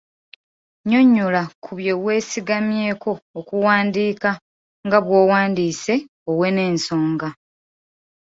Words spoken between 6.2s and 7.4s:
owe n'ensonga.